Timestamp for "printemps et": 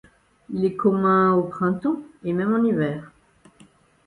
1.43-2.33